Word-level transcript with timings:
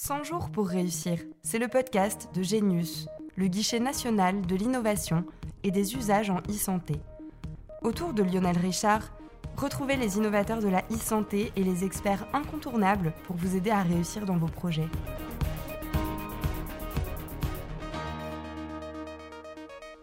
100 0.00 0.22
jours 0.22 0.50
pour 0.52 0.68
réussir, 0.68 1.18
c'est 1.42 1.58
le 1.58 1.66
podcast 1.66 2.28
de 2.32 2.40
Genius, 2.44 3.08
le 3.34 3.48
guichet 3.48 3.80
national 3.80 4.42
de 4.42 4.54
l'innovation 4.54 5.24
et 5.64 5.72
des 5.72 5.96
usages 5.96 6.30
en 6.30 6.38
e-santé. 6.48 6.94
Autour 7.82 8.12
de 8.12 8.22
Lionel 8.22 8.56
Richard, 8.56 9.10
retrouvez 9.56 9.96
les 9.96 10.16
innovateurs 10.16 10.60
de 10.60 10.68
la 10.68 10.84
e-santé 10.92 11.50
et 11.56 11.64
les 11.64 11.84
experts 11.84 12.28
incontournables 12.32 13.12
pour 13.24 13.34
vous 13.34 13.56
aider 13.56 13.70
à 13.70 13.82
réussir 13.82 14.24
dans 14.24 14.38
vos 14.38 14.46
projets. 14.46 14.88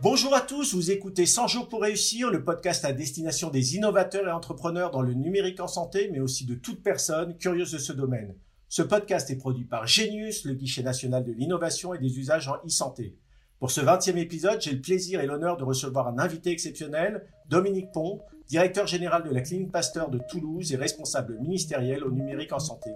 Bonjour 0.02 0.36
à 0.36 0.42
tous, 0.42 0.76
vous 0.76 0.92
écoutez 0.92 1.26
100 1.26 1.48
jours 1.48 1.70
pour 1.70 1.84
réussir, 1.84 2.30
le 2.30 2.44
podcast 2.44 2.84
à 2.84 2.92
destination 2.92 3.50
des 3.50 3.78
innovateurs 3.78 4.28
et 4.28 4.32
entrepreneurs 4.32 4.92
dans 4.92 5.02
le 5.02 5.14
numérique 5.14 5.62
en 5.62 5.70
santé, 5.70 6.10
mais 6.12 6.20
aussi 6.20 6.46
de 6.46 6.56
toute 6.56 6.84
personne 6.84 7.38
curieuse 7.38 7.72
de 7.72 7.78
ce 7.78 7.94
domaine. 7.94 8.36
Ce 8.76 8.82
podcast 8.82 9.30
est 9.30 9.38
produit 9.38 9.64
par 9.64 9.88
Genius, 9.88 10.44
le 10.44 10.54
guichet 10.54 10.84
national 10.84 11.24
de 11.24 11.32
l'innovation 11.32 11.94
et 11.94 11.98
des 11.98 12.20
usages 12.20 12.50
en 12.50 12.58
e-santé. 12.68 13.16
Pour 13.58 13.72
ce 13.72 13.80
20e 13.80 14.18
épisode, 14.18 14.60
j'ai 14.60 14.74
le 14.74 14.82
plaisir 14.82 15.22
et 15.22 15.28
l'honneur 15.28 15.56
de 15.56 15.64
recevoir 15.64 16.10
un 16.10 16.20
invité 16.20 16.52
exceptionnel, 16.52 17.26
Dominique 17.48 17.94
Pont, 17.94 18.20
directeur 18.50 18.86
général 18.86 19.24
de 19.24 19.34
la 19.34 19.40
Clinique 19.40 19.72
Pasteur 19.72 20.10
de 20.10 20.20
Toulouse 20.30 20.74
et 20.74 20.76
responsable 20.76 21.40
ministériel 21.40 22.04
au 22.04 22.12
numérique 22.12 22.52
en 22.52 22.60
santé. 22.60 22.90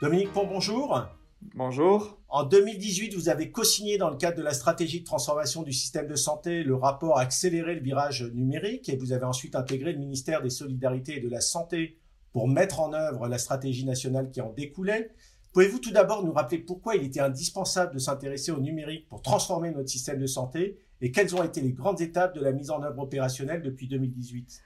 Dominique 0.00 0.32
Pont, 0.32 0.46
bonjour. 0.46 1.08
Bonjour. 1.54 2.18
En 2.30 2.44
2018, 2.44 3.14
vous 3.14 3.28
avez 3.28 3.50
co-signé 3.50 3.98
dans 3.98 4.08
le 4.08 4.16
cadre 4.16 4.38
de 4.38 4.42
la 4.42 4.54
stratégie 4.54 5.00
de 5.00 5.04
transformation 5.04 5.62
du 5.62 5.74
système 5.74 6.06
de 6.06 6.16
santé 6.16 6.62
le 6.62 6.74
rapport 6.74 7.18
Accélérer 7.18 7.74
le 7.74 7.82
virage 7.82 8.22
numérique 8.22 8.88
et 8.88 8.96
vous 8.96 9.12
avez 9.12 9.26
ensuite 9.26 9.54
intégré 9.54 9.92
le 9.92 9.98
ministère 9.98 10.40
des 10.40 10.48
Solidarités 10.48 11.18
et 11.18 11.20
de 11.20 11.28
la 11.28 11.42
Santé 11.42 11.98
pour 12.32 12.48
mettre 12.48 12.80
en 12.80 12.94
œuvre 12.94 13.28
la 13.28 13.36
stratégie 13.36 13.84
nationale 13.84 14.30
qui 14.30 14.40
en 14.40 14.50
découlait. 14.50 15.10
Pouvez-vous 15.52 15.78
tout 15.78 15.90
d'abord 15.90 16.24
nous 16.24 16.32
rappeler 16.32 16.56
pourquoi 16.56 16.96
il 16.96 17.04
était 17.04 17.20
indispensable 17.20 17.92
de 17.92 17.98
s'intéresser 17.98 18.50
au 18.50 18.60
numérique 18.60 19.06
pour 19.10 19.20
transformer 19.20 19.72
notre 19.72 19.90
système 19.90 20.20
de 20.20 20.26
santé 20.26 20.78
et 21.02 21.12
quelles 21.12 21.36
ont 21.36 21.42
été 21.42 21.60
les 21.60 21.72
grandes 21.72 22.00
étapes 22.00 22.34
de 22.34 22.40
la 22.40 22.52
mise 22.52 22.70
en 22.70 22.82
œuvre 22.82 23.00
opérationnelle 23.00 23.60
depuis 23.60 23.88
2018 23.88 24.62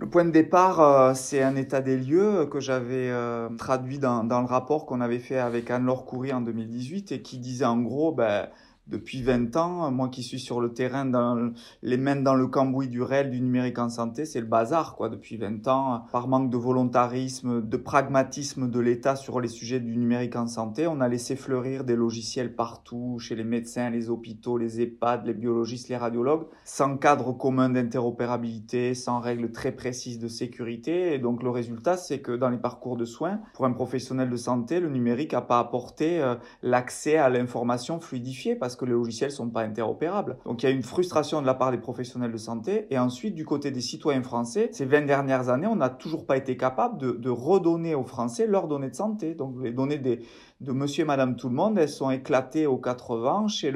le 0.00 0.08
point 0.08 0.24
de 0.24 0.30
départ, 0.30 0.80
euh, 0.80 1.12
c'est 1.14 1.42
un 1.42 1.56
état 1.56 1.82
des 1.82 1.98
lieux 1.98 2.46
que 2.46 2.58
j'avais 2.58 3.10
euh, 3.10 3.50
traduit 3.58 3.98
dans, 3.98 4.22
le 4.22 4.46
rapport 4.46 4.86
qu'on 4.86 5.02
avait 5.02 5.18
fait 5.18 5.38
avec 5.38 5.70
Anne-Laure 5.70 6.06
Coury 6.06 6.32
en 6.32 6.40
2018 6.40 7.12
et 7.12 7.20
qui 7.20 7.36
disait 7.36 7.66
en 7.66 7.78
gros, 7.82 8.10
ben, 8.10 8.48
depuis 8.90 9.22
20 9.22 9.56
ans, 9.56 9.90
moi 9.90 10.08
qui 10.08 10.22
suis 10.22 10.40
sur 10.40 10.60
le 10.60 10.72
terrain, 10.74 11.04
dans 11.04 11.52
les 11.82 11.96
mains 11.96 12.16
dans 12.16 12.34
le 12.34 12.48
cambouis 12.48 12.88
du 12.88 13.02
réel 13.02 13.30
du 13.30 13.40
numérique 13.40 13.78
en 13.78 13.88
santé, 13.88 14.24
c'est 14.24 14.40
le 14.40 14.46
bazar, 14.46 14.96
quoi, 14.96 15.08
depuis 15.08 15.36
20 15.36 15.66
ans. 15.68 16.04
Par 16.12 16.28
manque 16.28 16.50
de 16.50 16.56
volontarisme, 16.56 17.62
de 17.62 17.76
pragmatisme 17.76 18.68
de 18.68 18.80
l'État 18.80 19.16
sur 19.16 19.40
les 19.40 19.48
sujets 19.48 19.80
du 19.80 19.96
numérique 19.96 20.36
en 20.36 20.46
santé, 20.46 20.86
on 20.86 21.00
a 21.00 21.08
laissé 21.08 21.36
fleurir 21.36 21.84
des 21.84 21.96
logiciels 21.96 22.54
partout, 22.54 23.18
chez 23.20 23.36
les 23.36 23.44
médecins, 23.44 23.90
les 23.90 24.10
hôpitaux, 24.10 24.58
les 24.58 24.80
EHPAD, 24.80 25.26
les 25.26 25.34
biologistes, 25.34 25.88
les 25.88 25.96
radiologues, 25.96 26.46
sans 26.64 26.96
cadre 26.96 27.32
commun 27.32 27.70
d'interopérabilité, 27.70 28.94
sans 28.94 29.20
règles 29.20 29.52
très 29.52 29.72
précises 29.72 30.18
de 30.18 30.28
sécurité. 30.28 31.14
Et 31.14 31.18
donc, 31.18 31.42
le 31.42 31.50
résultat, 31.50 31.96
c'est 31.96 32.20
que 32.20 32.32
dans 32.32 32.50
les 32.50 32.58
parcours 32.58 32.96
de 32.96 33.04
soins, 33.04 33.40
pour 33.54 33.64
un 33.66 33.72
professionnel 33.72 34.30
de 34.30 34.36
santé, 34.36 34.80
le 34.80 34.88
numérique 34.88 35.32
n'a 35.32 35.42
pas 35.42 35.60
apporté 35.60 36.20
euh, 36.20 36.34
l'accès 36.62 37.16
à 37.16 37.28
l'information 37.28 38.00
fluidifiée 38.00 38.56
parce 38.56 38.76
que 38.80 38.86
les 38.86 38.92
logiciels 38.92 39.30
sont 39.30 39.50
pas 39.50 39.60
interopérables. 39.60 40.38
Donc 40.46 40.62
il 40.62 40.66
y 40.66 40.68
a 40.70 40.72
une 40.72 40.82
frustration 40.82 41.42
de 41.42 41.46
la 41.46 41.52
part 41.52 41.70
des 41.70 41.76
professionnels 41.78 42.32
de 42.32 42.38
santé. 42.38 42.86
Et 42.88 42.98
ensuite, 42.98 43.34
du 43.34 43.44
côté 43.44 43.70
des 43.70 43.82
citoyens 43.82 44.22
français, 44.22 44.70
ces 44.72 44.86
20 44.86 45.02
dernières 45.02 45.50
années, 45.50 45.66
on 45.66 45.76
n'a 45.76 45.90
toujours 45.90 46.24
pas 46.24 46.38
été 46.38 46.56
capable 46.56 46.96
de, 46.96 47.30
redonner 47.30 47.94
aux 47.94 48.04
Français 48.04 48.46
leurs 48.46 48.68
données 48.68 48.88
de 48.88 48.96
santé. 48.96 49.34
Donc 49.34 49.56
les 49.62 49.70
données 49.70 49.98
de 49.98 50.72
monsieur 50.72 51.02
et 51.02 51.06
madame 51.06 51.36
tout 51.36 51.50
le 51.50 51.54
monde, 51.54 51.78
elles 51.78 51.90
sont 51.90 52.10
éclatées 52.10 52.66
aux 52.66 52.78
80 52.78 53.48
chez 53.48 53.72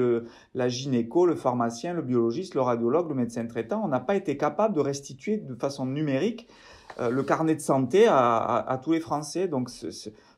la 0.55 0.69
gynéco, 0.69 1.27
le 1.27 1.37
pharmacien, 1.37 1.93
le 1.93 2.03
biologiste, 2.03 2.55
le 2.55 2.63
radiologue, 2.63 3.11
le 3.11 3.15
médecin 3.15 3.47
traitant. 3.47 3.83
On 3.85 3.89
n'a 3.89 4.01
pas 4.01 4.17
été 4.17 4.39
capable 4.39 4.75
de 4.75 4.81
restituer 4.81 5.37
de 5.37 5.55
façon 5.55 5.85
numérique 5.85 6.49
euh, 6.99 7.11
le 7.11 7.23
carnet 7.23 7.55
de 7.55 7.61
santé 7.61 8.07
à, 8.09 8.81
tous 8.83 8.93
les 8.93 9.01
Français. 9.01 9.49
Donc 9.49 9.69
ce, 9.69 9.91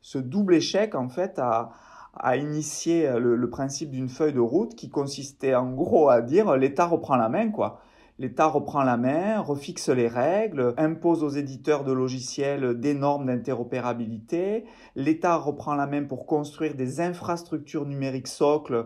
ce, 0.03 0.19
double 0.19 0.56
échec, 0.56 0.97
en 0.97 1.09
fait, 1.09 1.38
a, 1.38 1.71
a 2.21 2.37
initié 2.37 3.09
euh, 3.09 3.19
le, 3.19 3.50
principe 3.50 3.91
d'une 3.91 4.09
feuille 4.09 4.32
de 4.32 4.41
route 4.41 4.75
qui 4.75 4.88
consistait 4.88 5.54
en 5.54 5.72
gros 5.72 6.09
à 6.09 6.21
dire 6.21 6.56
l'État 6.56 6.87
reprend 6.87 7.16
la 7.16 7.28
main, 7.28 7.50
quoi. 7.50 7.81
L'État 8.19 8.47
reprend 8.47 8.82
la 8.82 8.97
main, 8.97 9.41
refixe 9.41 9.91
les 9.91 10.09
règles, 10.09 10.72
impose 10.78 11.22
aux 11.22 11.28
éditeurs 11.28 11.84
de 11.84 11.93
logiciels 11.93 12.81
des 12.81 12.94
normes 12.94 13.26
d'interopérabilité. 13.26 14.65
L'État 14.94 15.37
reprend 15.37 15.75
la 15.75 15.87
main 15.87 16.03
pour 16.05 16.25
construire 16.25 16.75
des 16.75 17.03
infrastructures 17.03 17.84
numériques 17.84 18.28
socles 18.28 18.75
euh, 18.75 18.84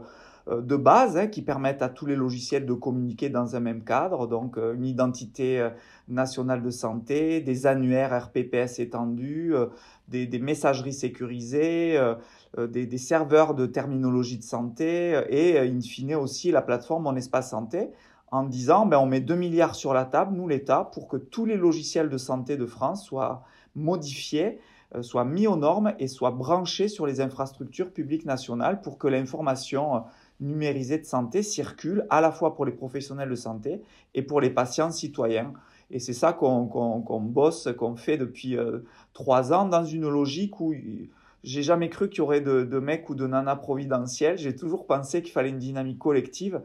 de 0.51 0.77
base 0.77 1.17
hein, 1.17 1.27
qui 1.27 1.43
permettent 1.43 1.83
à 1.83 1.89
tous 1.89 2.07
les 2.07 2.17
logiciels 2.17 2.67
de 2.67 2.73
communiquer 2.73 3.29
dans 3.29 3.57
un 3.57 3.61
même 3.61 3.85
cadre, 3.85 4.27
donc 4.27 4.59
euh, 4.59 4.75
une 4.75 4.87
identité 4.87 5.69
nationale 6.09 6.63
de 6.63 6.71
santé, 6.71 7.41
des 7.41 7.67
annuaires 7.67 8.27
RPPS 8.27 8.79
étendus, 8.79 9.55
des, 10.09 10.39
messageries 10.39 10.93
sécurisées, 10.93 11.99
euh, 12.59 12.67
des, 12.67 12.99
serveurs 12.99 13.55
de 13.55 13.65
terminologie 13.65 14.37
de 14.37 14.43
santé 14.43 15.15
euh, 15.15 15.23
et 15.29 15.57
euh, 15.57 15.71
in 15.71 15.81
fine 15.81 16.17
aussi 16.17 16.51
la 16.51 16.63
plateforme 16.63 17.05
Mon 17.05 17.15
Espace 17.15 17.51
Santé 17.51 17.91
en 18.33 18.43
disant 18.43 18.87
ben, 18.87 18.99
on 18.99 19.07
met 19.07 19.21
2 19.21 19.37
milliards 19.37 19.77
sur 19.77 19.95
la 19.95 20.05
table, 20.05 20.35
nous 20.37 20.49
l'État, 20.49 20.91
pour 20.93 21.07
que 21.07 21.17
tous 21.17 21.47
les 21.47 21.57
logiciels 21.57 22.09
de 22.09 22.19
santé 22.19 22.57
de 22.57 22.67
France 22.67 23.05
soient 23.05 23.45
modifiés, 23.77 24.59
soient 25.01 25.25
mis 25.25 25.47
aux 25.47 25.55
normes 25.55 25.95
et 26.01 26.09
soient 26.09 26.33
branchés 26.33 26.89
sur 26.89 27.07
les 27.07 27.21
infrastructures 27.21 27.93
publiques 27.93 28.25
nationales 28.25 28.81
pour 28.81 28.99
que 28.99 29.07
l'information 29.07 30.03
numérisée 30.41 30.99
de 30.99 31.05
santé 31.05 31.43
circule 31.43 32.07
à 32.11 32.21
la 32.21 32.33
fois 32.33 32.55
pour 32.55 32.65
les 32.65 32.73
professionnels 32.73 33.29
de 33.29 33.35
santé 33.35 33.83
et 34.15 34.23
pour 34.23 34.41
les 34.41 34.51
patients 34.51 34.91
citoyens. 34.91 35.53
Et 35.91 35.99
c'est 35.99 36.13
ça 36.13 36.33
qu'on 36.33 37.21
bosse, 37.21 37.69
qu'on 37.77 37.97
fait 37.97 38.17
depuis 38.17 38.57
trois 39.13 39.53
ans 39.53 39.67
dans 39.67 39.85
une 39.85 40.09
logique 40.09 40.61
où 40.61 40.73
j'ai 41.43 41.63
jamais 41.63 41.89
cru 41.89 42.09
qu'il 42.09 42.19
y 42.19 42.21
aurait 42.21 42.41
de, 42.41 42.63
de 42.65 42.79
mecs 42.79 43.09
ou 43.11 43.15
de 43.15 43.27
nanas 43.27 43.57
providentiels. 43.57 44.39
J'ai 44.39 44.55
toujours 44.55 44.87
pensé 44.87 45.23
qu'il 45.23 45.33
fallait 45.33 45.49
une 45.49 45.59
dynamique 45.59 45.99
collective. 45.99 46.61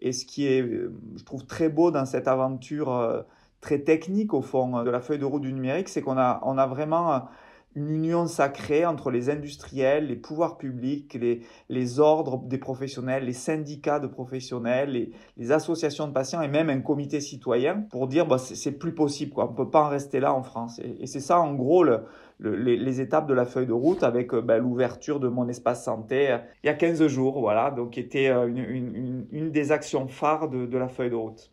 Et 0.00 0.12
ce 0.12 0.24
qui 0.24 0.46
est, 0.46 0.62
euh, 0.62 0.92
je 1.16 1.24
trouve, 1.24 1.44
très 1.44 1.68
beau 1.68 1.90
dans 1.90 2.06
cette 2.06 2.28
aventure 2.28 2.92
euh, 2.92 3.22
très 3.60 3.80
technique, 3.80 4.32
au 4.32 4.42
fond, 4.42 4.82
de 4.82 4.90
la 4.90 5.00
feuille 5.00 5.18
de 5.18 5.24
route 5.24 5.42
du 5.42 5.52
numérique, 5.52 5.88
c'est 5.88 6.00
qu'on 6.00 6.16
a, 6.16 6.40
on 6.44 6.56
a 6.56 6.66
vraiment 6.66 7.28
une 7.76 7.88
union 7.88 8.26
sacrée 8.26 8.84
entre 8.84 9.10
les 9.10 9.30
industriels, 9.30 10.08
les 10.08 10.16
pouvoirs 10.16 10.58
publics, 10.58 11.14
les, 11.14 11.42
les 11.68 12.00
ordres 12.00 12.38
des 12.38 12.58
professionnels, 12.58 13.24
les 13.24 13.32
syndicats 13.32 14.00
de 14.00 14.08
professionnels, 14.08 14.90
les, 14.90 15.12
les 15.36 15.52
associations 15.52 16.08
de 16.08 16.12
patients 16.12 16.42
et 16.42 16.48
même 16.48 16.68
un 16.68 16.80
comité 16.80 17.20
citoyen 17.20 17.86
pour 17.90 18.08
dire 18.08 18.26
bah, 18.26 18.38
c'est 18.38 18.72
plus 18.72 18.94
possible, 18.94 19.32
quoi. 19.32 19.46
on 19.46 19.52
ne 19.52 19.56
peut 19.56 19.70
pas 19.70 19.84
en 19.84 19.88
rester 19.88 20.18
là 20.18 20.34
en 20.34 20.42
France. 20.42 20.80
Et, 20.80 21.06
c'est 21.06 21.20
ça 21.20 21.40
en 21.40 21.54
gros 21.54 21.84
le, 21.84 22.00
les, 22.40 22.76
les, 22.76 23.00
étapes 23.00 23.28
de 23.28 23.34
la 23.34 23.44
feuille 23.44 23.66
de 23.66 23.72
route 23.72 24.02
avec 24.02 24.34
bah, 24.34 24.58
l'ouverture 24.58 25.20
de 25.20 25.28
mon 25.28 25.48
espace 25.48 25.84
santé 25.84 26.30
euh, 26.30 26.38
il 26.64 26.66
y 26.66 26.70
a 26.70 26.74
15 26.74 27.06
jours, 27.06 27.40
voilà, 27.40 27.70
donc 27.70 27.90
qui 27.90 28.00
était 28.00 28.28
euh, 28.28 28.46
une, 28.46 28.58
une, 28.58 29.26
une, 29.30 29.50
des 29.50 29.72
actions 29.72 30.08
phares 30.08 30.48
de, 30.48 30.66
de 30.66 30.78
la 30.78 30.88
feuille 30.88 31.10
de 31.10 31.16
route. 31.16 31.50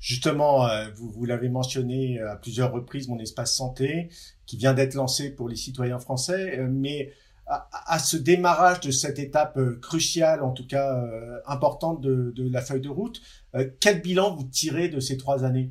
Justement, 0.00 0.68
vous, 0.94 1.10
vous 1.10 1.24
l'avez 1.24 1.48
mentionné 1.48 2.20
à 2.20 2.36
plusieurs 2.36 2.72
reprises, 2.72 3.08
mon 3.08 3.18
espace 3.18 3.56
santé, 3.56 4.10
qui 4.48 4.56
vient 4.56 4.74
d'être 4.74 4.94
lancé 4.94 5.30
pour 5.30 5.48
les 5.48 5.54
citoyens 5.56 6.00
français, 6.00 6.58
euh, 6.58 6.68
mais 6.68 7.12
à, 7.46 7.98
ce 7.98 8.18
démarrage 8.18 8.80
de 8.80 8.90
cette 8.90 9.18
étape 9.18 9.56
euh, 9.56 9.78
cruciale, 9.80 10.42
en 10.42 10.50
tout 10.50 10.66
cas 10.66 10.98
euh, 10.98 11.38
importante 11.46 12.02
de, 12.02 12.34
la 12.50 12.60
feuille 12.60 12.82
de 12.82 12.90
route, 12.90 13.22
quel 13.80 14.02
bilan 14.02 14.34
vous 14.34 14.44
tirez 14.44 14.88
de 14.88 15.00
ces 15.00 15.16
trois 15.16 15.44
années? 15.44 15.70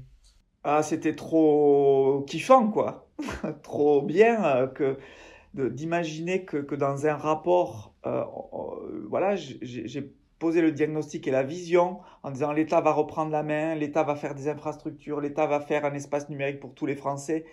Ah, 0.63 0.81
c'était 0.81 1.15
trop 1.15 2.25
kiffant, 2.27 2.69
quoi. 2.69 3.07
trop 3.63 4.01
bien 4.01 4.67
que 4.73 4.97
d'imaginer 5.53 6.45
que, 6.45 6.57
que, 6.57 6.75
dans 6.75 7.05
un 7.05 7.15
rapport, 7.15 7.93
voilà, 9.09 9.35
j'ai 9.35 10.13
posé 10.39 10.61
le 10.61 10.71
diagnostic 10.71 11.27
et 11.27 11.31
la 11.31 11.43
vision 11.43 11.99
en 12.23 12.31
disant 12.31 12.51
l'État 12.51 12.81
va 12.81 12.91
reprendre 12.91 13.31
la 13.31 13.43
main, 13.43 13.75
l'État 13.75 14.03
va 14.03 14.15
faire 14.15 14.35
des 14.35 14.47
infrastructures, 14.47 15.21
l'État 15.21 15.47
va 15.47 15.59
faire 15.59 15.85
un 15.85 15.93
espace 15.93 16.29
numérique 16.29 16.59
pour 16.59 16.73
tous 16.73 16.85
les 16.85 16.95
Français 16.95 17.45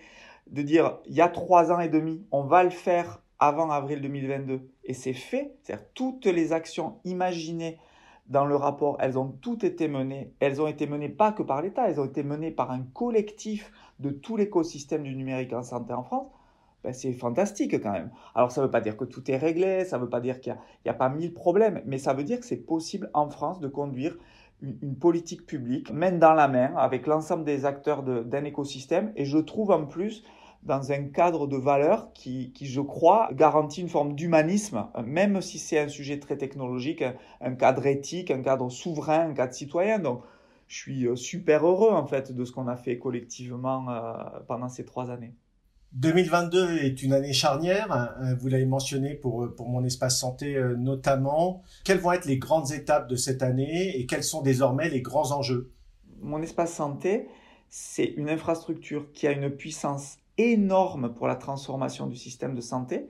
de 0.50 0.62
dire 0.62 0.98
il 1.06 1.14
y 1.14 1.20
a 1.20 1.28
trois 1.28 1.72
ans 1.72 1.80
et 1.80 1.88
demi, 1.88 2.26
on 2.30 2.44
va 2.44 2.62
le 2.62 2.70
faire 2.70 3.22
avant 3.38 3.70
avril 3.70 4.00
2022 4.00 4.68
et 4.84 4.94
c'est 4.94 5.14
fait. 5.14 5.54
C'est-à-dire 5.62 5.86
toutes 5.94 6.26
les 6.26 6.52
actions 6.52 6.98
imaginées 7.04 7.78
dans 8.26 8.46
le 8.46 8.56
rapport, 8.56 8.96
elles 9.00 9.18
ont 9.18 9.28
toutes 9.28 9.64
été 9.64 9.88
menées. 9.88 10.32
Elles 10.40 10.60
ont 10.62 10.66
été 10.66 10.86
menées 10.86 11.10
pas 11.10 11.32
que 11.32 11.42
par 11.42 11.60
l'État, 11.60 11.88
elles 11.88 12.00
ont 12.00 12.06
été 12.06 12.22
menées 12.22 12.50
par 12.50 12.70
un 12.70 12.82
collectif 12.94 13.70
de 13.98 14.10
tout 14.10 14.36
l'écosystème 14.36 15.02
du 15.02 15.14
numérique 15.14 15.52
en 15.52 15.62
santé 15.62 15.92
en 15.92 16.02
France. 16.02 16.28
Ben, 16.84 16.92
c'est 16.92 17.14
fantastique 17.14 17.82
quand 17.82 17.92
même. 17.92 18.10
Alors 18.34 18.52
ça 18.52 18.60
ne 18.60 18.66
veut 18.66 18.70
pas 18.70 18.82
dire 18.82 18.98
que 18.98 19.06
tout 19.06 19.30
est 19.30 19.38
réglé, 19.38 19.86
ça 19.86 19.96
ne 19.96 20.02
veut 20.02 20.10
pas 20.10 20.20
dire 20.20 20.38
qu'il 20.38 20.54
n'y 20.84 20.90
a, 20.90 20.94
pas 20.94 21.08
mille 21.08 21.32
problèmes, 21.32 21.80
mais 21.86 21.96
ça 21.96 22.12
veut 22.12 22.24
dire 22.24 22.38
que 22.38 22.44
c'est 22.44 22.58
possible 22.58 23.10
en 23.14 23.30
France 23.30 23.58
de 23.58 23.68
conduire 23.68 24.18
une, 24.60 24.94
politique 24.96 25.46
publique, 25.46 25.90
mène 25.92 26.18
dans 26.18 26.34
la 26.34 26.46
main, 26.46 26.74
avec 26.76 27.06
l'ensemble 27.06 27.44
des 27.44 27.64
acteurs 27.64 28.02
d'un 28.02 28.44
écosystème. 28.44 29.12
Et 29.16 29.24
je 29.24 29.38
trouve 29.38 29.70
en 29.70 29.86
plus 29.86 30.24
dans 30.62 30.92
un 30.92 31.04
cadre 31.04 31.46
de 31.46 31.56
valeurs 31.56 32.12
qui, 32.12 32.52
qui 32.52 32.66
je 32.66 32.80
crois, 32.82 33.30
garantit 33.32 33.80
une 33.80 33.88
forme 33.88 34.14
d'humanisme, 34.14 34.86
même 35.04 35.40
si 35.40 35.58
c'est 35.58 35.78
un 35.78 35.88
sujet 35.88 36.18
très 36.18 36.36
technologique, 36.36 37.02
un, 37.40 37.54
cadre 37.54 37.86
éthique, 37.86 38.30
un 38.30 38.42
cadre 38.42 38.68
souverain, 38.70 39.30
un 39.30 39.34
cadre 39.34 39.54
citoyen. 39.54 39.98
Donc, 39.98 40.22
je 40.68 40.76
suis 40.76 41.06
euh, 41.06 41.16
super 41.16 41.66
heureux 41.66 41.92
en 41.92 42.06
fait 42.06 42.32
de 42.32 42.44
ce 42.44 42.52
qu'on 42.52 42.68
a 42.68 42.76
fait 42.76 42.98
collectivement 42.98 43.86
euh, 43.90 44.12
pendant 44.48 44.68
ces 44.68 44.84
trois 44.84 45.10
années. 45.10 45.34
2022 45.94 46.78
est 46.78 47.02
une 47.02 47.12
année 47.12 47.32
charnière, 47.32 47.92
hein, 47.92 48.34
vous 48.40 48.48
l'avez 48.48 48.66
mentionné 48.66 49.14
pour, 49.14 49.54
pour 49.54 49.68
mon 49.68 49.84
espace 49.84 50.18
santé 50.18 50.56
euh, 50.56 50.74
notamment. 50.76 51.62
Quelles 51.84 52.00
vont 52.00 52.10
être 52.10 52.24
les 52.24 52.38
grandes 52.38 52.72
étapes 52.72 53.08
de 53.08 53.14
cette 53.14 53.42
année 53.42 53.96
et 53.96 54.04
quels 54.06 54.24
sont 54.24 54.42
désormais 54.42 54.88
les 54.88 55.02
grands 55.02 55.30
enjeux? 55.30 55.70
Mon 56.20 56.42
espace 56.42 56.74
santé, 56.74 57.28
c'est 57.68 58.06
une 58.16 58.28
infrastructure 58.28 59.12
qui 59.12 59.28
a 59.28 59.32
une 59.32 59.50
puissance 59.50 60.18
énorme 60.36 61.14
pour 61.14 61.28
la 61.28 61.36
transformation 61.36 62.08
du 62.08 62.16
système 62.16 62.56
de 62.56 62.60
santé, 62.60 63.06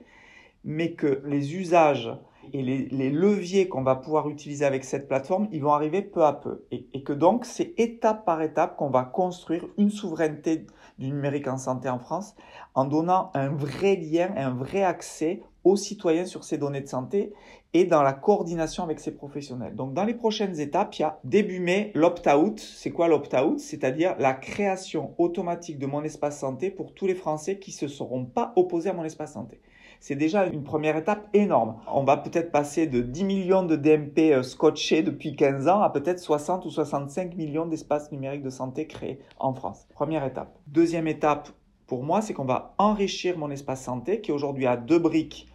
mais 0.65 0.93
que 0.93 1.21
les 1.25 1.55
usages 1.55 2.11
et 2.53 2.61
les, 2.61 3.09
leviers 3.09 3.67
qu'on 3.67 3.83
va 3.83 3.95
pouvoir 3.95 4.29
utiliser 4.29 4.65
avec 4.65 4.83
cette 4.83 5.07
plateforme, 5.07 5.47
ils 5.51 5.61
vont 5.61 5.73
arriver 5.73 6.01
peu 6.01 6.23
à 6.23 6.33
peu. 6.33 6.65
Et, 6.71 6.87
et 6.93 7.03
que 7.03 7.13
donc, 7.13 7.45
c'est 7.45 7.73
étape 7.77 8.25
par 8.25 8.41
étape 8.41 8.75
qu'on 8.77 8.89
va 8.89 9.03
construire 9.03 9.65
une 9.77 9.89
souveraineté 9.89 10.67
du 10.99 11.11
numérique 11.11 11.47
en 11.47 11.57
santé 11.57 11.89
en 11.89 11.99
France 11.99 12.35
en 12.73 12.85
donnant 12.85 13.31
un 13.33 13.49
vrai 13.49 13.95
lien, 13.95 14.31
un 14.35 14.51
vrai 14.51 14.83
accès 14.83 15.41
aux 15.63 15.75
citoyens 15.75 16.25
sur 16.25 16.43
ces 16.43 16.57
données 16.57 16.81
de 16.81 16.87
santé 16.87 17.33
et 17.73 17.85
dans 17.85 18.03
la 18.03 18.13
coordination 18.13 18.83
avec 18.83 18.99
ces 18.99 19.11
professionnels. 19.11 19.75
Donc 19.75 19.93
dans 19.93 20.05
les 20.05 20.13
prochaines 20.13 20.59
étapes, 20.59 20.95
il 20.95 21.01
y 21.01 21.05
a 21.05 21.19
début 21.23 21.59
mai 21.59 21.91
l'opt-out. 21.93 22.59
C'est 22.59 22.91
quoi 22.91 23.07
l'opt-out? 23.07 23.59
C'est-à-dire 23.59 24.15
la 24.19 24.33
création 24.33 25.13
automatique 25.17 25.79
de 25.79 25.85
mon 25.85 26.03
espace 26.03 26.39
santé 26.39 26.69
pour 26.69 26.93
tous 26.93 27.07
les 27.07 27.15
Français 27.15 27.59
qui 27.59 27.71
ne 27.71 27.75
se 27.75 27.87
seront 27.87 28.23
pas 28.23 28.53
opposés 28.55 28.91
à 28.91 28.93
mon 28.93 29.03
espace 29.03 29.33
santé. 29.33 29.59
C'est 30.07 30.15
déjà 30.15 30.45
une 30.45 30.61
première 30.61 30.97
étape 30.97 31.27
énorme. 31.33 31.77
On 31.91 32.03
va 32.03 32.17
peut-être 32.17 32.51
passer 32.51 32.85
de 32.85 33.01
10 33.01 33.23
millions 33.23 33.63
de 33.63 33.75
DMP 33.75 34.33
euh, 34.33 34.43
scotchés 34.43 35.01
depuis 35.01 35.35
15 35.35 35.67
ans 35.67 35.81
à 35.81 35.89
peut-être 35.89 36.19
60 36.19 36.63
ou 36.65 36.69
65 36.69 37.35
millions 37.35 37.65
d'espaces 37.65 38.11
numériques 38.11 38.43
de 38.43 38.51
santé 38.51 38.85
créés 38.85 39.17
en 39.39 39.55
France. 39.55 39.87
Première 39.95 40.23
étape. 40.23 40.59
Deuxième 40.67 41.07
étape, 41.07 41.49
pour 41.87 42.03
moi, 42.03 42.21
c'est 42.21 42.35
qu'on 42.35 42.45
va 42.45 42.75
enrichir 42.77 43.35
mon 43.39 43.49
espace 43.49 43.83
santé 43.83 44.21
qui 44.21 44.31
aujourd'hui 44.31 44.67
a 44.67 44.77
deux 44.77 44.99
briques. 44.99 45.47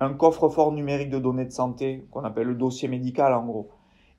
Un 0.00 0.12
coffre-fort 0.12 0.72
numérique 0.72 1.08
de 1.08 1.18
données 1.18 1.46
de 1.46 1.52
santé, 1.52 2.04
qu'on 2.10 2.24
appelle 2.24 2.48
le 2.48 2.56
dossier 2.56 2.88
médical 2.88 3.32
en 3.32 3.46
gros, 3.46 3.70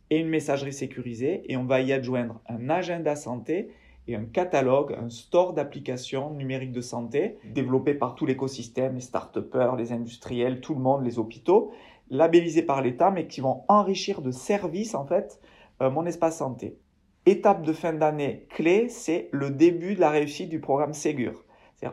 et 0.10 0.18
une 0.18 0.30
messagerie 0.30 0.74
sécurisée. 0.74 1.44
Et 1.48 1.58
on 1.58 1.66
va 1.66 1.82
y 1.82 1.94
adjoindre 1.94 2.42
un 2.50 2.72
agenda 2.72 3.16
santé 3.16 3.70
et 4.08 4.16
un 4.16 4.26
catalogue, 4.26 4.96
un 5.00 5.10
store 5.10 5.54
d'applications 5.54 6.32
numériques 6.32 6.72
de 6.72 6.82
santé 6.82 7.38
développé 7.44 7.94
par 7.94 8.16
tout 8.16 8.26
l'écosystème, 8.26 8.96
les 8.96 9.02
start-upers, 9.02 9.76
les 9.76 9.92
industriels, 9.92 10.62
tout 10.62 10.76
le 10.76 10.82
monde, 10.82 11.04
les 11.04 11.18
hôpitaux, 11.18 11.72
labellisés 12.10 12.62
par 12.62 12.82
l'État, 12.82 13.10
mais 13.10 13.28
qui 13.28 13.42
vont 13.42 13.64
enrichir 13.68 14.22
de 14.22 14.32
services 14.32 14.94
en 14.94 15.06
fait 15.06 15.40
euh, 15.82 15.90
mon 15.90 16.06
espace 16.06 16.38
santé. 16.38 16.78
Étape 17.26 17.64
de 17.64 17.74
fin 17.74 17.94
d'année 17.94 18.46
clé, 18.50 18.88
c'est 18.90 19.30
le 19.32 19.50
début 19.50 19.96
de 19.96 20.00
la 20.02 20.12
réussite 20.12 20.50
du 20.50 20.60
programme 20.60 20.94
Ségur. 20.94 21.44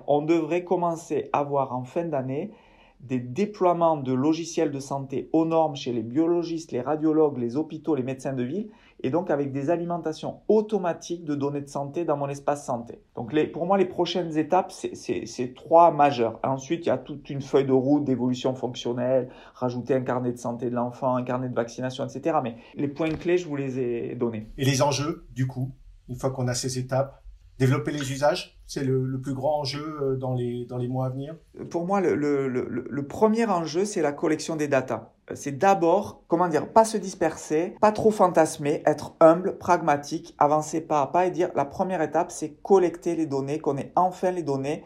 On 0.07 0.23
devrait 0.23 0.65
commencer 0.65 1.29
à 1.33 1.43
voir 1.43 1.75
en 1.75 1.85
fin 1.85 2.05
d'année 2.05 2.53
des 3.01 3.19
déploiements 3.19 3.97
de 3.97 4.13
logiciels 4.13 4.71
de 4.71 4.79
santé 4.79 5.29
aux 5.33 5.45
normes 5.45 5.75
chez 5.75 5.93
les 5.93 6.03
biologistes, 6.03 6.71
les 6.71 6.81
radiologues, 6.81 7.39
les 7.39 7.57
hôpitaux, 7.57 7.95
les 7.95 8.05
médecins 8.05 8.33
de 8.33 8.45
ville, 8.45 8.71
et 9.03 9.11
donc 9.11 9.31
avec 9.31 9.53
des 9.53 9.71
alimentations 9.71 10.41
automatiques 10.49 11.25
de 11.25 11.35
données 11.35 11.61
de 11.61 11.69
santé 11.69 12.05
dans 12.05 12.17
mon 12.17 12.29
espace 12.29 12.65
santé. 12.67 13.01
Donc 13.17 13.35
pour 13.53 13.67
moi, 13.67 13.79
les 13.79 13.85
prochaines 13.85 14.37
étapes, 14.39 14.73
c'est 14.73 15.55
trois 15.55 15.91
majeures. 15.91 16.39
Ensuite, 16.43 16.87
il 16.87 16.89
y 16.89 16.93
a 16.93 16.99
toute 16.99 17.29
une 17.31 17.43
feuille 17.43 17.67
de 17.67 17.73
route 17.73 18.05
d'évolution 18.05 18.55
fonctionnelle, 18.55 19.29
rajouter 19.55 19.95
un 19.95 20.03
carnet 20.03 20.33
de 20.33 20.39
santé 20.39 20.71
de 20.71 20.75
l'enfant, 20.75 21.17
un 21.17 21.23
carnet 21.23 21.49
de 21.49 21.55
vaccination, 21.55 22.07
etc. 22.07 22.39
Mais 22.43 22.57
les 22.75 22.89
points 22.89 23.11
clés, 23.11 23.39
je 23.39 23.49
vous 23.49 23.57
les 23.57 23.79
ai 23.79 24.15
donnés. 24.15 24.51
Et 24.59 24.65
les 24.65 24.83
enjeux, 24.83 25.27
du 25.33 25.47
coup, 25.47 25.73
une 26.09 26.17
fois 26.17 26.31
qu'on 26.31 26.49
a 26.49 26.55
ces 26.55 26.79
étapes 26.79 27.22
Développer 27.63 27.93
les 27.93 28.11
usages, 28.11 28.59
c'est 28.67 28.83
le, 28.83 29.21
plus 29.21 29.35
grand 29.35 29.61
enjeu 29.61 29.99
euh, 30.03 30.17
dans 30.17 30.35
les, 30.35 30.65
dans 30.65 30.79
les 30.79 30.89
mois 30.89 31.07
à 31.07 31.11
venir? 31.11 31.37
Pour 31.71 31.87
moi, 31.87 32.01
le, 32.01 32.17
le, 32.17 32.49
le 32.49 33.07
premier 33.07 33.47
enjeu, 33.47 33.85
c'est 33.85 34.03
la 34.03 34.11
collection 34.11 34.57
des 34.57 34.67
datas. 34.67 35.13
C'est 35.35 35.57
d'abord, 35.57 36.25
comment 36.27 36.49
dire, 36.49 36.73
pas 36.73 36.85
se 36.85 36.97
disperser, 36.97 37.77
pas 37.81 37.93
trop 37.93 38.11
fantasmer, 38.11 38.83
être 38.85 39.15
humble, 39.21 39.59
pragmatique, 39.59 40.35
avancer 40.39 40.81
pas 40.81 41.03
à 41.03 41.07
pas 41.07 41.27
et 41.27 41.31
dire 41.31 41.51
la 41.55 41.65
première 41.65 42.03
étape, 42.03 42.33
c'est 42.33 42.55
collecter 42.63 43.15
les 43.15 43.27
données, 43.27 43.61
qu'on 43.61 43.77
ait 43.77 43.93
enfin 43.95 44.33
les 44.33 44.43
données 44.43 44.83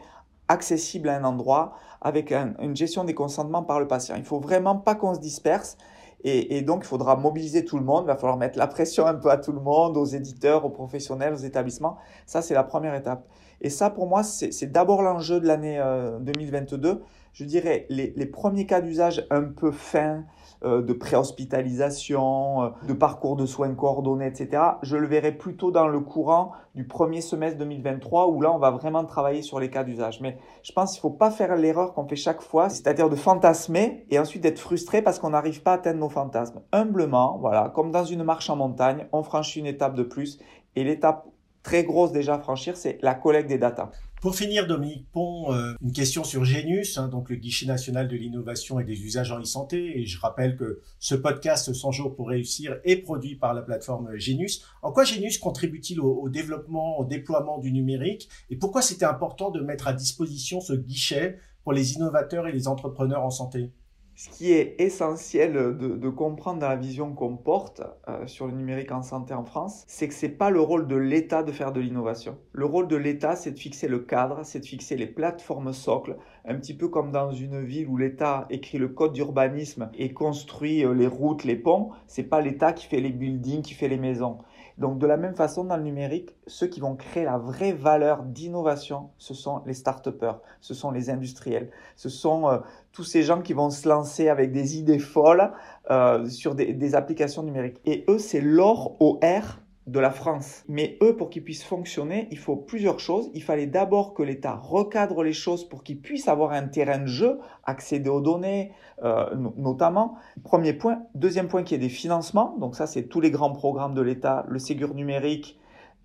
accessibles 0.47 1.09
à 1.09 1.17
un 1.17 1.23
endroit 1.23 1.73
avec 2.01 2.31
une 2.31 2.75
gestion 2.75 3.05
des 3.05 3.15
consentements 3.15 3.63
par 3.63 3.79
le 3.79 3.87
patient. 3.87 4.15
Il 4.17 4.23
faut 4.23 4.39
vraiment 4.39 4.75
pas 4.75 4.93
qu'on 4.93 5.15
se 5.15 5.19
disperse 5.19 5.77
et, 6.23 6.61
donc, 6.63 6.81
il 6.83 6.87
faudra 6.87 7.15
mobiliser 7.15 7.63
tout 7.63 7.77
le 7.77 7.83
monde. 7.83 8.05
Il 8.05 8.07
va 8.07 8.15
falloir 8.15 8.37
mettre 8.37 8.57
la 8.57 8.67
pression 8.67 9.05
un 9.05 9.13
peu 9.13 9.29
à 9.29 9.37
tout 9.37 9.51
le 9.51 9.59
monde, 9.59 9.97
aux 9.97 10.05
éditeurs, 10.05 10.65
aux 10.65 10.69
professionnels, 10.69 11.33
aux 11.33 11.37
établissements. 11.37 11.97
Ça, 12.25 12.41
c'est 12.41 12.55
la 12.55 12.63
première 12.63 12.95
étape. 12.95 13.27
Et 13.61 13.69
ça, 13.69 13.89
pour 13.89 14.07
moi, 14.07 14.23
c'est 14.23 14.71
d'abord 14.71 15.03
l'enjeu 15.03 15.39
de 15.39 15.47
l'année 15.47 15.81
2022. 16.21 16.89
Euh, 16.89 16.95
Je 17.33 17.43
dirais 17.45 17.85
les, 17.89 18.13
les 18.15 18.25
premiers 18.25 18.65
cas 18.65 18.81
d'usage 18.81 19.25
un 19.29 19.43
peu 19.43 19.71
fins, 19.71 20.25
de 20.63 20.93
préhospitalisation, 20.93 22.63
euh, 22.63 22.69
de 22.87 22.93
parcours 22.93 23.35
de 23.35 23.45
soins 23.45 23.73
coordonnés, 23.75 24.27
etc. 24.27 24.63
Je 24.81 24.97
le 24.97 25.07
verrai 25.07 25.31
plutôt 25.31 25.71
dans 25.71 25.87
le 25.87 25.99
courant 25.99 26.51
du 26.73 26.87
premier 26.87 27.21
semestre 27.21 27.59
2023 27.59 28.27
où 28.29 28.41
là, 28.41 28.51
on 28.51 28.57
va 28.57 28.71
vraiment 28.71 29.05
travailler 29.05 29.41
sur 29.41 29.59
les 29.59 29.69
cas 29.69 29.83
d'usage. 29.83 30.19
Mais 30.21 30.37
je 30.63 30.71
pense 30.71 30.91
qu'il 30.91 30.99
ne 30.99 31.11
faut 31.11 31.17
pas 31.17 31.31
faire 31.31 31.55
l'erreur 31.55 31.93
qu'on 31.93 32.07
fait 32.07 32.15
chaque 32.15 32.41
fois, 32.41 32.69
c'est-à-dire 32.69 33.09
de 33.09 33.15
fantasmer 33.15 34.05
et 34.09 34.19
ensuite 34.19 34.43
d'être 34.43 34.59
frustré 34.59 35.01
parce 35.01 35.19
qu'on 35.19 35.29
n'arrive 35.29 35.61
pas 35.61 35.71
à 35.71 35.75
atteindre 35.75 35.99
nos 35.99 36.09
fantasmes. 36.09 36.61
Humblement, 36.71 37.37
voilà, 37.39 37.71
comme 37.75 37.91
dans 37.91 38.05
une 38.05 38.23
marche 38.23 38.49
en 38.49 38.55
montagne, 38.55 39.07
on 39.11 39.23
franchit 39.23 39.59
une 39.59 39.67
étape 39.67 39.95
de 39.95 40.03
plus 40.03 40.39
et 40.75 40.83
l'étape 40.83 41.27
très 41.63 41.83
grosse 41.83 42.11
déjà 42.11 42.35
à 42.35 42.39
franchir, 42.39 42.77
c'est 42.77 42.97
la 43.01 43.13
collecte 43.13 43.49
des 43.49 43.57
datas. 43.57 43.91
Pour 44.19 44.35
finir, 44.35 44.65
Dominique 44.65 45.07
Pont, 45.11 45.53
euh, 45.53 45.75
une 45.79 45.91
question 45.91 46.23
sur 46.23 46.43
Genius, 46.43 46.97
hein, 46.97 47.07
donc 47.07 47.29
le 47.29 47.35
guichet 47.35 47.67
national 47.67 48.07
de 48.07 48.15
l'innovation 48.15 48.79
et 48.79 48.83
des 48.83 48.99
usages 49.03 49.31
en 49.31 49.39
e-santé. 49.39 49.99
Et 49.99 50.07
je 50.07 50.19
rappelle 50.19 50.57
que 50.57 50.81
ce 50.97 51.13
podcast 51.13 51.71
100 51.71 51.91
jours 51.91 52.15
pour 52.15 52.29
réussir 52.29 52.79
est 52.83 52.97
produit 52.97 53.35
par 53.35 53.53
la 53.53 53.61
plateforme 53.61 54.17
Genius. 54.17 54.65
En 54.81 54.91
quoi 54.91 55.03
Genius 55.03 55.37
contribue-t-il 55.37 55.99
au, 56.01 56.15
au, 56.15 56.29
développement, 56.29 56.97
au 56.97 57.05
déploiement 57.05 57.59
du 57.59 57.71
numérique? 57.71 58.27
Et 58.49 58.55
pourquoi 58.55 58.81
c'était 58.81 59.05
important 59.05 59.51
de 59.51 59.61
mettre 59.61 59.87
à 59.87 59.93
disposition 59.93 60.61
ce 60.61 60.73
guichet 60.73 61.37
pour 61.63 61.73
les 61.73 61.93
innovateurs 61.93 62.47
et 62.47 62.51
les 62.51 62.67
entrepreneurs 62.67 63.21
en 63.21 63.29
santé? 63.29 63.71
Ce 64.17 64.29
qui 64.29 64.51
est 64.51 64.81
essentiel 64.81 65.53
de, 65.53 66.09
comprendre 66.09 66.59
dans 66.59 66.69
la 66.69 66.75
vision 66.75 67.13
qu'on 67.13 67.37
porte 67.37 67.83
euh, 68.09 68.25
sur 68.25 68.47
le 68.47 68.53
numérique 68.53 68.91
en 68.91 69.03
santé 69.03 69.35
en 69.35 69.43
France, 69.43 69.83
c'est 69.85 70.07
que 70.07 70.13
ce 70.15 70.25
n'est 70.25 70.31
pas 70.31 70.49
le 70.49 70.59
rôle 70.59 70.87
de 70.87 70.95
l'État 70.95 71.43
de 71.43 71.51
faire 71.51 71.71
de 71.71 71.79
l'innovation. 71.79 72.35
Le 72.51 72.65
rôle 72.65 72.87
de 72.87 72.95
l'État, 72.95 73.35
c'est 73.35 73.51
de 73.51 73.59
fixer 73.59 73.87
le 73.87 73.99
cadre, 73.99 74.39
c'est 74.43 74.61
de 74.61 74.65
fixer 74.65 74.95
les 74.95 75.05
plateformes 75.05 75.71
socles, 75.71 76.17
un 76.45 76.55
petit 76.55 76.73
peu 76.73 76.87
comme 76.87 77.11
dans 77.11 77.31
une 77.31 77.63
ville 77.63 77.87
où 77.87 77.95
l'État 77.95 78.47
écrit 78.49 78.79
le 78.79 78.87
code 78.87 79.13
d'urbanisme 79.13 79.91
et 79.93 80.11
construit 80.13 80.83
euh, 80.83 80.95
les 80.95 81.05
routes, 81.05 81.43
les 81.43 81.55
ponts. 81.55 81.91
C'est 82.07 82.23
pas 82.23 82.41
l'État 82.41 82.73
qui 82.73 82.87
fait 82.87 83.01
les 83.01 83.11
buildings, 83.11 83.61
qui 83.61 83.75
fait 83.75 83.87
les 83.87 83.99
maisons. 83.99 84.39
Donc 84.77 84.99
de 84.99 85.07
la 85.07 85.17
même 85.17 85.35
façon, 85.35 85.63
dans 85.63 85.77
le 85.77 85.83
numérique, 85.83 86.35
ceux 86.45 86.67
qui 86.67 86.79
vont 86.79 86.95
créer 86.95 87.25
la 87.25 87.37
vraie 87.37 87.73
valeur 87.73 88.23
d'innovation, 88.23 89.09
ce 89.17 89.33
sont 89.33 89.63
les 89.65 89.73
start-upers, 89.73 90.39
ce 90.61 90.73
sont 90.73 90.91
les 90.91 91.09
industriels, 91.09 91.71
ce 91.95 92.09
sont 92.09 92.47
euh, 92.47 92.59
tous 92.91 93.03
ces 93.03 93.23
gens 93.23 93.41
qui 93.41 93.53
vont 93.53 93.71
se 93.71 93.89
lancer 93.89 94.29
avec 94.29 94.51
des 94.51 94.77
idées 94.77 94.99
folles 94.99 95.51
euh, 95.89 96.29
sur 96.29 96.53
des, 96.53 96.73
des, 96.73 96.95
applications 96.95 97.41
numériques. 97.41 97.81
Et 97.85 98.05
eux, 98.07 98.19
c'est 98.19 98.41
l'or 98.41 98.95
au 98.99 99.19
R 99.23 99.59
de 99.87 99.99
la 99.99 100.11
France. 100.11 100.63
Mais 100.67 100.97
eux, 101.01 101.15
pour 101.15 101.29
qu'ils 101.29 101.43
puissent 101.43 101.63
fonctionner, 101.63 102.27
il 102.29 102.37
faut 102.37 102.57
plusieurs 102.57 102.99
choses. 102.99 103.31
Il 103.33 103.41
fallait 103.41 103.67
d'abord 103.67 104.13
que 104.13 104.21
l'État 104.21 104.55
recadre 104.55 105.23
les 105.23 105.33
choses 105.33 105.67
pour 105.67 105.83
qu'ils 105.83 105.99
puissent 105.99 106.27
avoir 106.27 106.51
un 106.51 106.67
terrain 106.67 106.99
de 106.99 107.07
jeu, 107.07 107.39
accéder 107.63 108.09
aux 108.09 108.21
données, 108.21 108.73
euh, 109.03 109.25
notamment. 109.55 110.15
Premier 110.43 110.73
point. 110.73 111.03
Deuxième 111.15 111.47
point 111.47 111.63
qui 111.63 111.73
est 111.73 111.79
des 111.79 111.89
financements. 111.89 112.57
Donc 112.59 112.75
ça, 112.75 112.85
c'est 112.85 113.03
tous 113.03 113.21
les 113.21 113.31
grands 113.31 113.53
programmes 113.53 113.93
de 113.93 114.01
l'État, 114.01 114.45
le 114.49 114.59
Ségur 114.59 114.93
numérique 114.93 115.57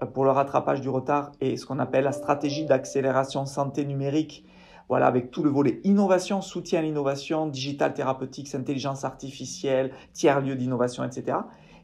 euh, 0.02 0.06
pour 0.06 0.24
le 0.24 0.30
rattrapage 0.30 0.80
du 0.80 0.88
retard 0.88 1.32
et 1.40 1.56
ce 1.56 1.66
qu'on 1.66 1.80
appelle 1.80 2.04
la 2.04 2.12
stratégie 2.12 2.64
d'accélération 2.64 3.46
santé 3.46 3.84
numérique. 3.84 4.46
Voilà, 4.88 5.06
avec 5.06 5.30
tout 5.30 5.42
le 5.42 5.50
volet 5.50 5.80
innovation, 5.84 6.40
soutien 6.40 6.80
à 6.80 6.82
l'innovation, 6.82 7.46
digital 7.46 7.94
thérapeutique, 7.94 8.54
intelligence 8.54 9.04
artificielle, 9.04 9.90
tiers-lieux 10.12 10.54
d'innovation, 10.54 11.02
etc. 11.02 11.38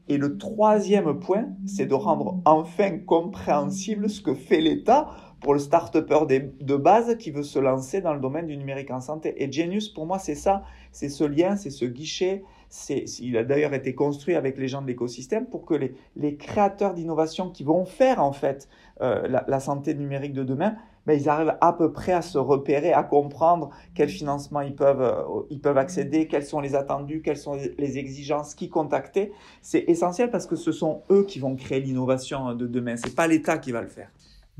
Et 0.09 0.17
le 0.17 0.39
troisième 0.39 1.21
point, 1.21 1.49
c'est 1.67 1.87
de 1.87 1.95
rendre 1.95 2.41
enfin 2.45 2.99
compréhensible 2.99 4.09
ce 4.09 4.23
que 4.23 4.35
fait 4.35 4.61
l'État 4.61 5.11
pour 5.41 5.53
le 5.53 5.61
start-upper 5.61 6.21
de 6.27 6.77
base 6.77 7.17
qui 7.19 7.31
veut 7.31 7.43
se 7.43 7.59
lancer 7.59 8.01
dans 8.01 8.15
le 8.15 8.21
domaine 8.21 8.47
du 8.47 8.57
numérique 8.57 8.91
en 8.91 9.01
santé. 9.01 9.43
Et 9.43 9.53
Genius, 9.53 9.89
pour 9.89 10.07
moi, 10.07 10.19
c'est 10.19 10.35
ça, 10.35 10.65
c'est 10.91 11.09
ce 11.09 11.25
lien, 11.25 11.57
c'est 11.57 11.71
ce 11.71 11.85
guichet, 11.85 12.43
C'est, 12.71 13.05
il 13.21 13.37
a 13.37 13.45
d'ailleurs 13.45 13.73
été 13.73 13.95
construit 13.95 14.35
avec 14.35 14.59
les 14.59 14.67
gens 14.67 14.83
de 14.83 14.87
l'écosystème 14.87 15.47
pour 15.47 15.65
que 15.65 15.75
les, 16.17 16.37
créateurs 16.37 16.95
d'innovation 16.95 17.51
qui 17.51 17.63
vont 17.63 17.85
faire 17.85 18.23
en 18.23 18.33
fait 18.33 18.69
euh, 19.01 19.29
la, 19.29 19.45
la, 19.47 19.61
santé 19.61 19.95
numérique 19.95 20.33
de 20.33 20.43
demain, 20.43 20.75
ben, 21.09 21.19
ils 21.19 21.29
arrivent 21.29 21.57
à 21.61 21.73
peu 21.73 21.91
près 21.91 22.13
à 22.13 22.23
se 22.23 22.39
repérer, 22.39 22.93
à 22.93 23.03
comprendre 23.03 23.71
quels 23.95 24.09
financements 24.11 24.61
ils 24.61 24.75
peuvent, 24.75 25.03
euh, 25.03 25.43
ils 25.51 25.61
peuvent 25.61 25.79
accéder, 25.79 26.29
quels 26.29 26.45
sont 26.45 26.61
les 26.61 26.75
attendus, 26.75 27.23
quelles 27.23 27.39
sont 27.39 27.59
les 27.79 27.99
exigences, 27.99 28.55
qui 28.55 28.69
contacter. 28.69 29.33
C'est 29.63 29.85
essentiel 29.89 30.31
parce 30.31 30.47
que 30.47 30.55
ce 30.57 30.71
sont 30.71 31.03
eux 31.11 31.25
qui 31.25 31.39
vont 31.39 31.57
créer 31.57 31.81
l'innovation 31.81 32.55
de 32.55 32.67
demain. 32.67 32.97
C'est 32.97 33.15
pas 33.15 33.27
l'État 33.27 33.59
qui 33.59 33.73
va 33.73 33.81
le 33.81 33.89
faire. 33.89 34.11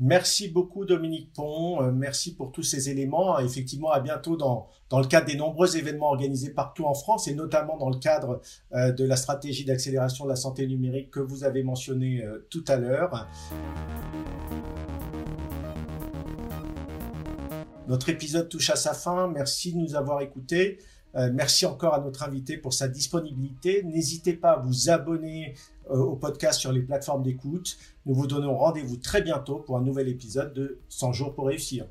Merci 0.01 0.47
beaucoup 0.47 0.85
Dominique 0.85 1.33
Pont, 1.33 1.83
euh, 1.83 1.91
merci 1.91 2.33
pour 2.33 2.53
tous 2.53 2.63
ces 2.63 2.89
éléments. 2.89 3.37
Effectivement, 3.39 3.91
à 3.91 3.99
bientôt 3.99 4.37
dans, 4.37 4.69
dans 4.89 5.01
le 5.01 5.05
cadre 5.05 5.27
des 5.27 5.35
nombreux 5.35 5.75
événements 5.75 6.07
organisés 6.07 6.51
partout 6.51 6.85
en 6.85 6.93
France 6.93 7.27
et 7.27 7.35
notamment 7.35 7.77
dans 7.77 7.89
le 7.89 7.97
cadre 7.97 8.39
euh, 8.73 8.93
de 8.93 9.03
la 9.03 9.17
stratégie 9.17 9.65
d'accélération 9.65 10.23
de 10.23 10.29
la 10.29 10.37
santé 10.37 10.65
numérique 10.67 11.11
que 11.11 11.19
vous 11.19 11.43
avez 11.43 11.63
mentionné 11.63 12.23
euh, 12.23 12.47
tout 12.49 12.63
à 12.69 12.77
l'heure. 12.77 13.27
Notre 17.89 18.09
épisode 18.09 18.47
touche 18.47 18.69
à 18.69 18.75
sa 18.75 18.93
fin. 18.93 19.27
Merci 19.27 19.73
de 19.73 19.79
nous 19.79 19.95
avoir 19.95 20.21
écoutés. 20.21 20.77
Euh, 21.15 21.31
merci 21.33 21.65
encore 21.65 21.95
à 21.95 21.99
notre 21.99 22.21
invité 22.21 22.55
pour 22.55 22.71
sa 22.71 22.87
disponibilité. 22.87 23.81
N'hésitez 23.81 24.33
pas 24.33 24.51
à 24.51 24.57
vous 24.57 24.91
abonner 24.91 25.55
euh, 25.89 25.97
au 25.97 26.15
podcast 26.15 26.59
sur 26.59 26.71
les 26.71 26.83
plateformes 26.83 27.23
d'écoute. 27.23 27.79
Nous 28.05 28.13
vous 28.13 28.27
donnons 28.27 28.55
rendez-vous 28.55 28.97
très 28.97 29.23
bientôt 29.23 29.55
pour 29.55 29.75
un 29.75 29.81
nouvel 29.81 30.07
épisode 30.07 30.53
de 30.53 30.77
100 30.89 31.13
jours 31.13 31.33
pour 31.33 31.47
réussir. 31.47 31.87